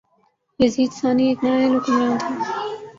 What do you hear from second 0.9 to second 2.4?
ثانی ایک نااہل حکمران تھا